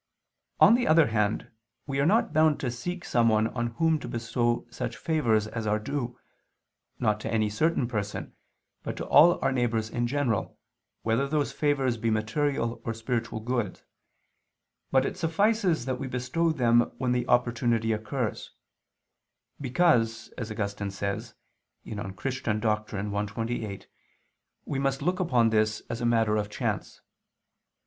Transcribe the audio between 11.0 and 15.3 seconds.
whether those favors be material or spiritual goods, but it